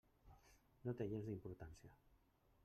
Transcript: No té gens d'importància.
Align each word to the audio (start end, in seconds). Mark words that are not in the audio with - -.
No 0.87 0.95
té 1.01 1.07
gens 1.11 1.29
d'importància. 1.33 1.95